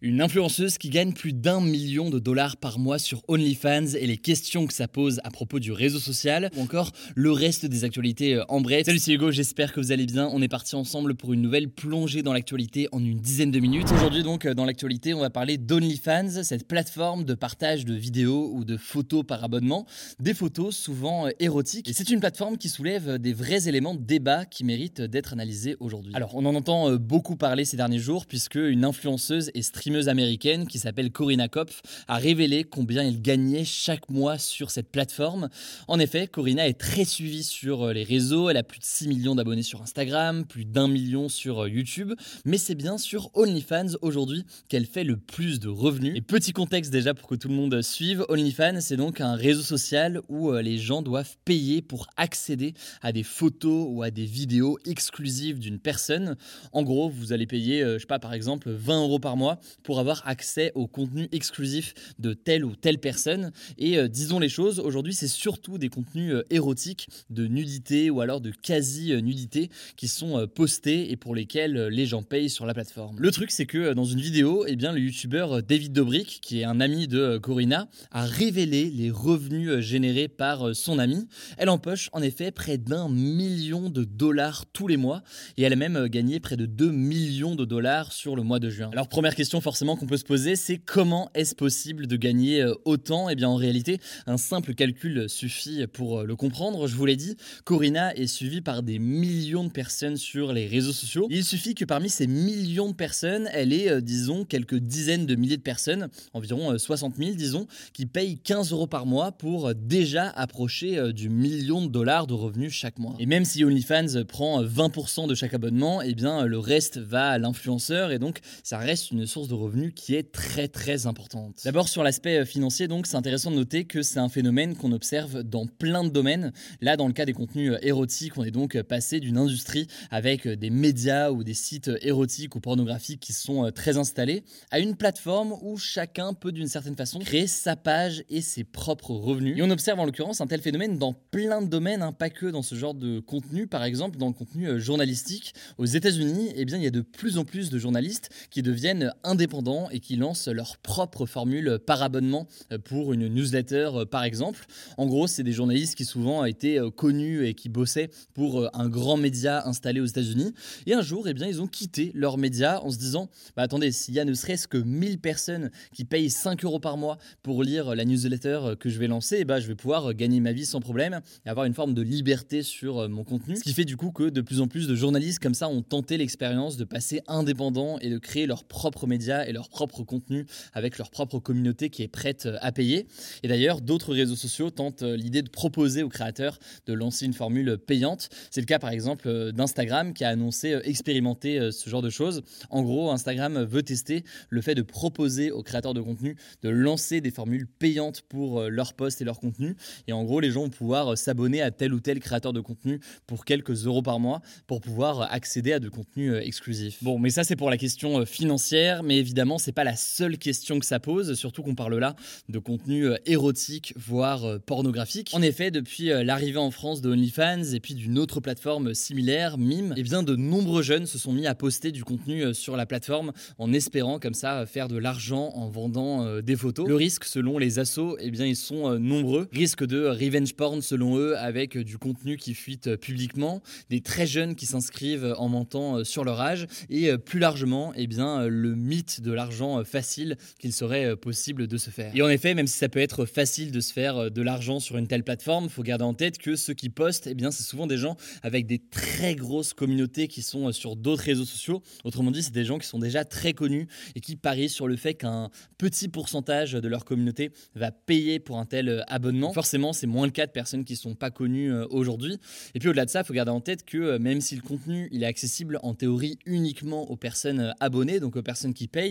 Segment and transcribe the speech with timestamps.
[0.00, 4.16] Une influenceuse qui gagne plus d'un million de dollars par mois sur OnlyFans et les
[4.16, 8.36] questions que ça pose à propos du réseau social ou encore le reste des actualités
[8.36, 8.86] euh, en bref.
[8.86, 10.30] Salut c'est Hugo, j'espère que vous allez bien.
[10.32, 13.90] On est parti ensemble pour une nouvelle plongée dans l'actualité en une dizaine de minutes.
[13.92, 18.52] Aujourd'hui donc euh, dans l'actualité on va parler d'OnlyFans, cette plateforme de partage de vidéos
[18.54, 19.84] ou de photos par abonnement,
[20.20, 21.90] des photos souvent euh, érotiques.
[21.92, 26.12] C'est une plateforme qui soulève des vrais éléments de débat qui méritent d'être analysés aujourd'hui.
[26.14, 29.62] Alors on en entend beaucoup parler ces derniers jours puisque une influenceuse est
[29.96, 35.48] américaine qui s'appelle Corinna Kopf a révélé combien elle gagnait chaque mois sur cette plateforme.
[35.88, 39.08] En effet, Corinna est très suivie sur euh, les réseaux, elle a plus de 6
[39.08, 42.12] millions d'abonnés sur Instagram, plus d'un million sur euh, YouTube,
[42.44, 46.12] mais c'est bien sur OnlyFans aujourd'hui qu'elle fait le plus de revenus.
[46.16, 49.62] Et petit contexte déjà pour que tout le monde suive, OnlyFans c'est donc un réseau
[49.62, 54.26] social où euh, les gens doivent payer pour accéder à des photos ou à des
[54.26, 56.36] vidéos exclusives d'une personne.
[56.72, 59.98] En gros, vous allez payer, je sais pas, par exemple 20 euros par mois pour
[59.98, 63.52] avoir accès au contenu exclusif de telle ou telle personne.
[63.78, 68.20] Et euh, disons les choses, aujourd'hui c'est surtout des contenus euh, érotiques, de nudité ou
[68.20, 72.74] alors de quasi-nudité qui sont euh, postés et pour lesquels les gens payent sur la
[72.74, 73.16] plateforme.
[73.18, 76.64] Le truc c'est que dans une vidéo, eh bien, le youtubeur David Dobrik, qui est
[76.64, 81.26] un ami de Corinna, a révélé les revenus générés par son ami.
[81.56, 85.22] Elle empoche en effet près d'un million de dollars tous les mois
[85.56, 88.70] et elle a même gagné près de 2 millions de dollars sur le mois de
[88.70, 88.90] juin.
[88.92, 92.72] Alors première question forcément qu'on peut se poser, c'est comment est-ce possible de gagner euh,
[92.86, 93.28] autant?
[93.28, 96.86] Eh bien en réalité, un simple calcul suffit pour euh, le comprendre.
[96.86, 100.94] Je vous l'ai dit, Corinna est suivie par des millions de personnes sur les réseaux
[100.94, 101.26] sociaux.
[101.28, 105.34] Il suffit que parmi ces millions de personnes, elle ait, euh, disons, quelques dizaines de
[105.34, 110.30] milliers de personnes, environ 60 000, disons, qui payent 15 euros par mois pour déjà
[110.30, 113.16] approcher du million de dollars de revenus chaque mois.
[113.18, 117.38] Et même si OnlyFans prend 20% de chaque abonnement, eh bien le reste va à
[117.38, 121.60] l'influenceur et donc ça reste une source de revenus qui est très très importante.
[121.64, 124.92] D'abord sur l'aspect euh, financier, donc c'est intéressant de noter que c'est un phénomène qu'on
[124.92, 126.52] observe dans plein de domaines.
[126.80, 130.46] Là, dans le cas des contenus euh, érotiques, on est donc passé d'une industrie avec
[130.46, 134.96] euh, des médias ou des sites érotiques ou pornographiques qui sont très installés à une
[134.96, 139.58] plateforme où chacun peut d'une certaine façon créer sa page et ses propres revenus.
[139.58, 142.46] Et on observe en l'occurrence un tel phénomène dans plein de domaines, hein, pas que
[142.46, 143.66] dans ce genre de contenu.
[143.66, 147.38] Par exemple, dans le contenu journalistique, aux États-Unis, eh bien, il y a de plus
[147.38, 149.47] en plus de journalistes qui deviennent indépendants
[149.90, 154.66] et qui lancent leur propre formule par abonnement euh, pour une newsletter euh, par exemple.
[154.96, 158.88] En gros, c'est des journalistes qui souvent étaient euh, connus et qui bossaient pour un
[158.88, 160.54] grand média installé aux États-Unis.
[160.86, 163.90] Et un jour, eh bien, ils ont quitté leur média en se disant bah, attendez,
[163.92, 167.62] s'il y a ne serait-ce que 1000 personnes qui payent 5 euros par mois pour
[167.62, 170.80] lire la newsletter que je vais lancer, bah, je vais pouvoir gagner ma vie sans
[170.80, 173.56] problème et avoir une forme de liberté sur mon contenu.
[173.56, 175.82] Ce qui fait du coup que de plus en plus de journalistes comme ça ont
[175.82, 180.46] tenté l'expérience de passer indépendant et de créer leur propre média et leur propre contenu
[180.72, 183.06] avec leur propre communauté qui est prête euh, à payer.
[183.42, 187.34] Et d'ailleurs, d'autres réseaux sociaux tentent euh, l'idée de proposer aux créateurs de lancer une
[187.34, 188.28] formule payante.
[188.50, 192.42] C'est le cas par exemple euh, d'Instagram qui a annoncé expérimenter ce genre de choses.
[192.70, 197.20] En gros, Instagram veut tester le fait de proposer aux créateurs de contenu de lancer
[197.20, 199.76] des formules payantes pour leurs posts et leurs contenus.
[200.06, 203.00] Et en gros, les gens vont pouvoir s'abonner à tel ou tel créateur de contenu
[203.26, 207.02] pour quelques euros par mois pour pouvoir accéder à de contenus exclusifs.
[207.02, 210.78] Bon, mais ça c'est pour la question financière, mais évidemment, c'est pas la seule question
[210.78, 212.16] que ça pose, surtout qu'on parle là
[212.48, 215.32] de contenu euh, érotique, voire euh, pornographique.
[215.34, 219.58] En effet, depuis euh, l'arrivée en France de OnlyFans et puis d'une autre plateforme similaire,
[219.58, 222.86] Mime, eh bien de nombreux jeunes se sont mis à poster du contenu sur la
[222.86, 226.88] plateforme en espérant comme ça faire de l'argent en vendant des photos.
[226.88, 229.48] Le risque, selon les assos, eh bien ils sont nombreux.
[229.52, 234.54] Risque de revenge porn selon eux, avec du contenu qui fuite publiquement, des très jeunes
[234.54, 239.32] qui s'inscrivent en mentant sur leur âge, et plus largement, eh bien le mythe de
[239.32, 242.14] l'argent facile qu'il serait possible de se faire.
[242.14, 244.96] Et en effet, même si ça peut être facile de se faire de l'argent sur
[244.96, 247.86] une telle plateforme, faut garder en tête que ceux qui postent, eh bien, c'est souvent
[247.86, 251.82] des gens avec des très grosses communautés qui sont sur d'autres réseaux sociaux.
[252.04, 254.96] Autrement dit, c'est des gens qui sont déjà très connus et qui parient sur le
[254.96, 259.52] fait qu'un petit pourcentage de leur communauté va payer pour un tel abonnement.
[259.52, 262.38] Forcément, c'est moins le cas de personnes qui sont pas connues aujourd'hui.
[262.74, 265.22] Et puis au-delà de ça, faut garder en tête que même si le contenu il
[265.22, 269.07] est accessible en théorie uniquement aux personnes abonnées, donc aux personnes qui payent,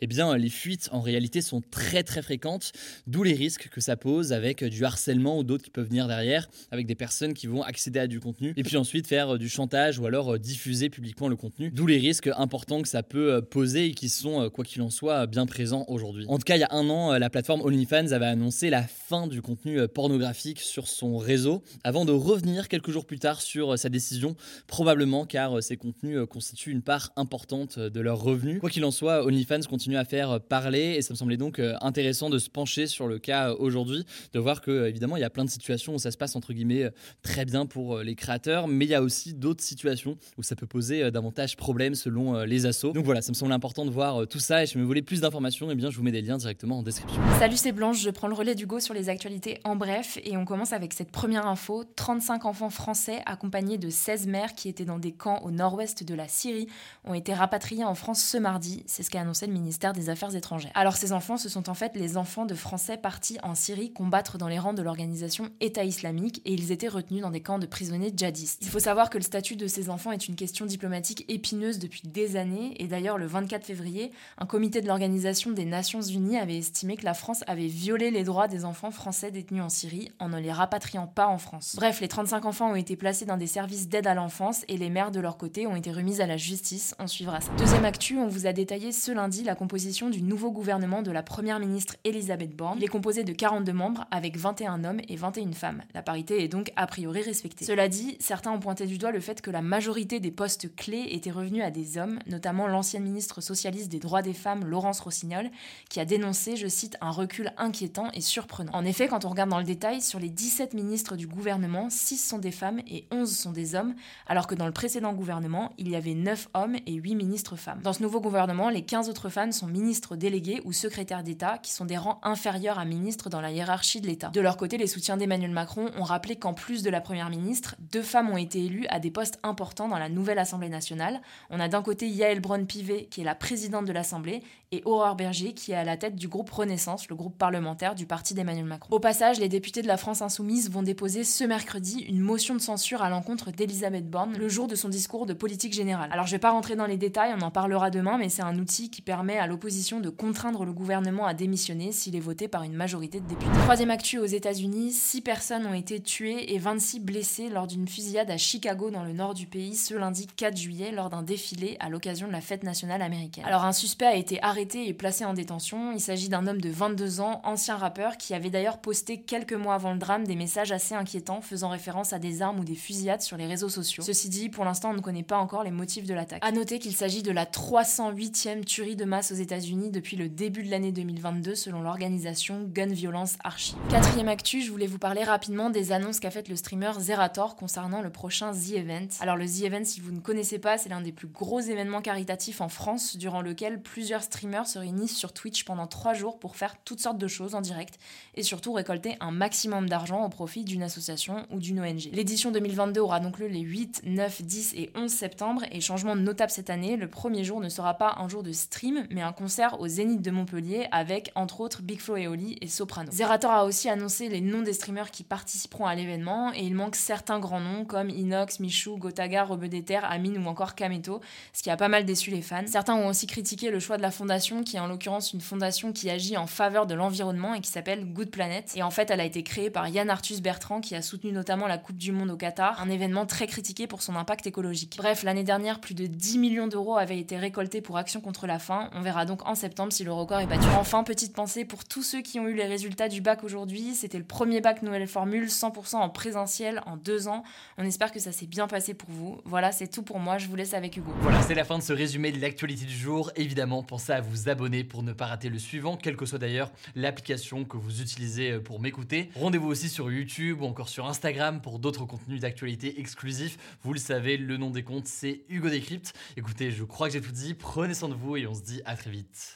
[0.00, 2.72] eh bien les fuites en réalité sont très très fréquentes,
[3.06, 6.48] d'où les risques que ça pose avec du harcèlement ou d'autres qui peuvent venir derrière,
[6.70, 9.98] avec des personnes qui vont accéder à du contenu et puis ensuite faire du chantage
[9.98, 13.94] ou alors diffuser publiquement le contenu, d'où les risques importants que ça peut poser et
[13.94, 16.24] qui sont, quoi qu'il en soit, bien présents aujourd'hui.
[16.28, 19.26] En tout cas, il y a un an, la plateforme OnlyFans avait annoncé la fin
[19.26, 23.88] du contenu pornographique sur son réseau, avant de revenir quelques jours plus tard sur sa
[23.88, 28.60] décision, probablement car ces contenus constituent une part importante de leurs revenus.
[28.60, 32.30] Quoi qu'il en soit, OnlyFans continue à faire parler et ça me semblait donc intéressant
[32.30, 35.44] de se pencher sur le cas aujourd'hui, de voir que évidemment il y a plein
[35.44, 36.90] de situations où ça se passe entre guillemets
[37.22, 40.66] très bien pour les créateurs, mais il y a aussi d'autres situations où ça peut
[40.66, 42.92] poser davantage problème selon les assos.
[42.92, 45.20] Donc voilà, ça me semble important de voir tout ça et si vous voulez plus
[45.20, 47.20] d'informations, et eh bien je vous mets des liens directement en description.
[47.38, 50.44] Salut, c'est Blanche, je prends le relais d'Hugo sur les actualités en bref et on
[50.44, 54.98] commence avec cette première info 35 enfants français accompagnés de 16 mères qui étaient dans
[54.98, 56.68] des camps au nord-ouest de la Syrie
[57.04, 60.70] ont été rapatriés en France ce mardi, c'est ce qu'a le ministère des Affaires étrangères.
[60.74, 64.36] Alors ces enfants, ce sont en fait les enfants de Français partis en Syrie combattre
[64.36, 67.66] dans les rangs de l'organisation État islamique et ils étaient retenus dans des camps de
[67.66, 68.58] prisonniers djihadistes.
[68.60, 72.02] Il faut savoir que le statut de ces enfants est une question diplomatique épineuse depuis
[72.04, 76.58] des années et d'ailleurs le 24 février, un comité de l'Organisation des Nations Unies avait
[76.58, 80.28] estimé que la France avait violé les droits des enfants français détenus en Syrie en
[80.28, 81.74] ne les rapatriant pas en France.
[81.76, 84.90] Bref, les 35 enfants ont été placés dans des services d'aide à l'enfance et les
[84.90, 86.94] mères de leur côté ont été remises à la justice.
[86.98, 87.50] On suivra ça.
[87.56, 91.22] Deuxième actu, on vous a détaillé ce lundi la composition du nouveau gouvernement de la
[91.22, 92.82] première ministre Elisabeth Borne.
[92.82, 95.82] Est composé de 42 membres avec 21 hommes et 21 femmes.
[95.94, 97.64] La parité est donc a priori respectée.
[97.64, 101.06] Cela dit, certains ont pointé du doigt le fait que la majorité des postes clés
[101.12, 105.50] étaient revenus à des hommes, notamment l'ancienne ministre socialiste des droits des femmes Laurence Rossignol,
[105.88, 108.72] qui a dénoncé, je cite, un recul inquiétant et surprenant.
[108.74, 112.16] En effet, quand on regarde dans le détail, sur les 17 ministres du gouvernement, 6
[112.16, 113.94] sont des femmes et 11 sont des hommes,
[114.26, 117.82] alors que dans le précédent gouvernement, il y avait 9 hommes et 8 ministres femmes.
[117.84, 121.72] Dans ce nouveau gouvernement, les 15 autres femmes sont ministres délégués ou secrétaires d'État, qui
[121.72, 124.28] sont des rangs inférieurs à ministres dans la hiérarchie de l'État.
[124.28, 127.76] De leur côté, les soutiens d'Emmanuel Macron ont rappelé qu'en plus de la première ministre,
[127.92, 131.20] deux femmes ont été élues à des postes importants dans la nouvelle Assemblée nationale.
[131.50, 135.54] On a d'un côté Yael Braun-Pivet, qui est la présidente de l'Assemblée, et Aurore Berger,
[135.54, 138.94] qui est à la tête du groupe Renaissance, le groupe parlementaire du parti d'Emmanuel Macron.
[138.94, 142.60] Au passage, les députés de la France Insoumise vont déposer ce mercredi une motion de
[142.60, 146.10] censure à l'encontre d'Elisabeth Borne le jour de son discours de politique générale.
[146.12, 148.58] Alors je vais pas rentrer dans les détails, on en parlera demain, mais c'est un
[148.58, 152.62] outil qui permet à l'opposition de contraindre le gouvernement à démissionner s'il est voté par
[152.62, 153.50] une majorité de députés.
[153.62, 158.30] Troisième actu aux États-Unis, 6 personnes ont été tuées et 26 blessées lors d'une fusillade
[158.30, 161.88] à Chicago dans le nord du pays ce lundi 4 juillet lors d'un défilé à
[161.88, 163.44] l'occasion de la fête nationale américaine.
[163.44, 165.92] Alors un suspect a été arrêté et placé en détention.
[165.92, 169.74] Il s'agit d'un homme de 22 ans, ancien rappeur, qui avait d'ailleurs posté quelques mois
[169.74, 173.22] avant le drame des messages assez inquiétants faisant référence à des armes ou des fusillades
[173.22, 174.02] sur les réseaux sociaux.
[174.02, 176.44] Ceci dit, pour l'instant, on ne connaît pas encore les motifs de l'attaque.
[176.44, 180.70] A noter qu'il s'agit de la 308e de masse aux États-Unis depuis le début de
[180.70, 183.78] l'année 2022 selon l'organisation Gun Violence Archive.
[183.88, 188.02] Quatrième actu, je voulais vous parler rapidement des annonces qu'a faites le streamer Zerator concernant
[188.02, 189.08] le prochain The Event.
[189.20, 192.02] Alors le The Event, si vous ne connaissez pas, c'est l'un des plus gros événements
[192.02, 196.54] caritatifs en France durant lequel plusieurs streamers se réunissent sur Twitch pendant 3 jours pour
[196.54, 197.98] faire toutes sortes de choses en direct
[198.34, 202.10] et surtout récolter un maximum d'argent au profit d'une association ou d'une ONG.
[202.12, 206.50] L'édition 2022 aura donc lieu les 8, 9, 10 et 11 septembre et changement notable
[206.50, 209.80] cette année, le premier jour ne sera pas un jour de stream mais un concert
[209.80, 213.12] au Zénith de Montpellier avec entre autres Big Flo et Oli et Soprano.
[213.12, 216.96] Zerator a aussi annoncé les noms des streamers qui participeront à l'événement et il manque
[216.96, 221.20] certains grands noms comme Inox, Michou, Gotaga, Rebeudeter, Amine ou encore Kameto,
[221.52, 222.66] ce qui a pas mal déçu les fans.
[222.66, 225.92] Certains ont aussi critiqué le choix de la fondation qui est en l'occurrence une fondation
[225.92, 229.20] qui agit en faveur de l'environnement et qui s'appelle Good Planet et en fait elle
[229.20, 232.30] a été créée par Yann Arthus Bertrand qui a soutenu notamment la Coupe du Monde
[232.30, 234.94] au Qatar, un événement très critiqué pour son impact écologique.
[234.96, 238.55] Bref, l'année dernière, plus de 10 millions d'euros avaient été récoltés pour Action contre la
[238.92, 240.66] On verra donc en septembre si le record est battu.
[240.78, 243.94] Enfin, petite pensée pour tous ceux qui ont eu les résultats du bac aujourd'hui.
[243.94, 247.42] C'était le premier bac nouvelle formule, 100% en présentiel en deux ans.
[247.78, 249.40] On espère que ça s'est bien passé pour vous.
[249.44, 250.38] Voilà, c'est tout pour moi.
[250.38, 251.12] Je vous laisse avec Hugo.
[251.20, 253.30] Voilà, c'est la fin de ce résumé de l'actualité du jour.
[253.36, 256.70] Évidemment, pensez à vous abonner pour ne pas rater le suivant, quelle que soit d'ailleurs
[256.94, 259.30] l'application que vous utilisez pour m'écouter.
[259.36, 263.58] Rendez-vous aussi sur YouTube ou encore sur Instagram pour d'autres contenus d'actualité exclusifs.
[263.82, 266.14] Vous le savez, le nom des comptes, c'est Hugo Décrypte.
[266.36, 267.54] Écoutez, je crois que j'ai tout dit.
[267.54, 269.55] Prenez soin de vous et on se dit à très vite.